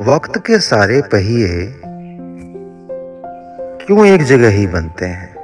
वक्त 0.00 0.38
के 0.38 0.58
सारे 0.58 1.00
पहिए 1.00 1.74
क्यों 3.86 4.06
एक 4.06 4.22
जगह 4.22 4.48
ही 4.48 4.66
बनते 4.66 5.06
हैं? 5.06 5.36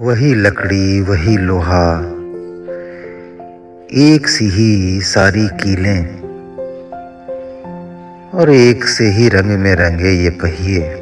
वही 0.00 0.34
लकड़ी, 0.34 1.00
वही 1.00 1.36
लोहा, 1.36 1.98
एक 3.94 4.26
सी 4.26 4.44
ही 4.44 5.00
सारी 5.00 5.48
कीलें, 5.48 6.06
और 8.34 8.50
एक 8.50 8.84
से 8.84 9.04
ही 9.04 9.28
रंग 9.28 9.50
में 9.50 9.74
रंगे 9.74 10.10
ये 10.10 10.30
पहिए। 10.30 10.94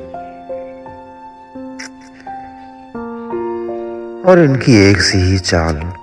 और 4.23 4.39
इनकी 4.39 4.91
एक 4.91 5.01
सी 5.01 5.19
ही 5.19 5.39
चाल। 5.39 6.00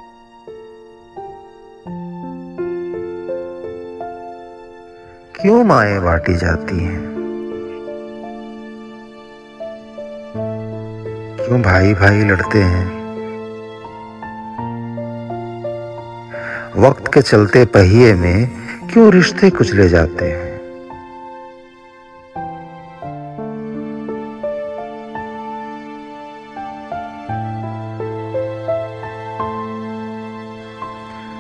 क्यों 5.41 5.63
माए 5.63 5.99
बांटी 5.99 6.35
जाती 6.35 6.79
हैं? 6.79 7.01
क्यों 11.39 11.61
भाई 11.61 11.93
भाई 11.93 12.23
लड़ते 12.23 12.61
हैं? 12.61 12.87
वक्त 16.77 17.13
के 17.13 17.21
चलते 17.21 17.65
पहिए 17.65 18.13
में 18.13 18.49
क्यों 18.93 19.11
रिश्ते 19.11 19.49
कुचले 19.49 19.89
जाते 19.89 20.25
हैं? 20.25 20.57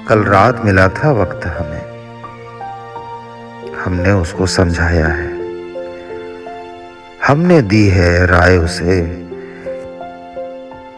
कल 0.07 0.23
रात 0.23 0.65
मिला 0.65 0.87
था 0.87 1.11
वक्त 1.11 1.45
हमें। 1.45 1.86
हमने 3.87 4.11
उसको 4.11 4.45
समझाया 4.45 5.07
है। 5.07 5.27
हमने 7.27 7.61
दी 7.61 7.87
है 7.87 8.25
राय 8.25 8.57
उसे 8.57 9.01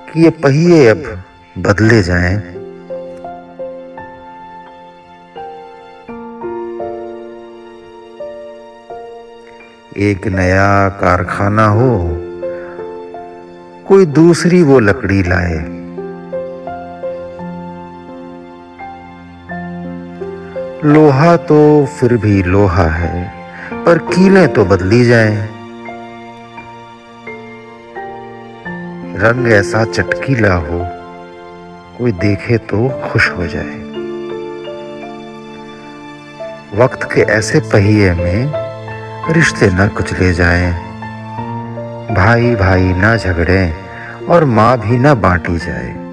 कि 0.09 0.23
ये 0.23 0.29
पहिए 0.29 0.87
अब 0.87 1.23
बदले 1.57 2.03
जाएँ। 2.03 2.35
एक 9.97 10.27
नया 10.27 10.89
कारखाना 10.89 11.67
हो, 11.67 12.09
कोई 13.87 14.05
दूसरी 14.05 14.63
वो 14.63 14.79
लकड़ी 14.79 15.23
लाए। 15.23 15.78
लोहा 20.85 21.35
तो 21.37 21.85
फिर 21.85 22.15
भी 22.17 22.41
लोहा 22.43 22.83
है, 22.83 23.23
पर 23.85 23.97
कीलें 23.97 24.47
तो 24.53 24.65
बदली 24.65 25.03
जाएँ। 25.05 25.35
रंग 29.15 29.47
ऐसा 29.47 29.83
चटकीला 29.85 30.53
हो, 30.53 30.79
कोई 31.97 32.11
देखे 32.11 32.57
तो 32.57 32.89
खुश 33.03 33.29
हो 33.29 33.47
जाए। 33.47 33.77
वक्त 36.75 37.03
के 37.13 37.21
ऐसे 37.21 37.59
पहिए 37.59 38.13
में 38.13 39.33
रिश्ते 39.33 39.69
न 39.73 39.87
कुचले 39.87 40.33
जाएँ। 40.33 40.71
भाई 42.15 42.55
भाई 42.55 42.93
ना 42.93 43.15
झगड़े 43.17 43.73
और 44.29 44.45
माँ 44.45 44.77
भी 44.79 44.97
ना 44.97 45.13
बांटी 45.13 45.57
जाए। 45.57 46.08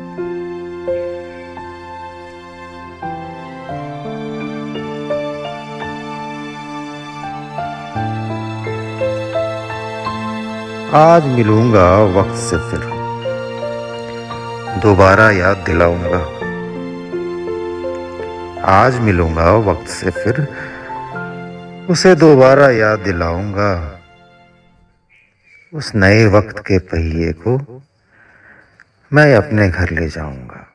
आज 10.92 11.24
मिलूँगा 11.24 12.04
वक्त 12.04 12.34
से 12.34 12.56
फिर। 12.56 12.80
दोबारा 14.82 15.30
याद 15.30 15.56
दिलाऊँगा। 15.56 16.18
आज 18.64 18.98
मिलूँगा 18.98 19.52
वक्त 19.52 19.88
से 19.88 20.10
फिर। 20.10 20.48
उसे 21.90 22.14
दोबारा 22.14 22.70
याद 22.70 22.98
दिलाऊँगा। 22.98 24.00
उस 25.74 25.92
नए 25.94 26.26
वक्त 26.26 26.58
के 26.58 26.78
पहिए 26.78 27.32
को 27.32 27.82
मैं 29.12 29.34
अपने 29.34 29.68
घर 29.68 29.90
ले 29.90 30.08
जाऊँगा। 30.08 30.65